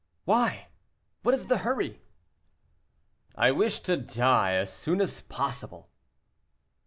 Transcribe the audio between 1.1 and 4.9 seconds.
what is the hurry?" "I wish to die as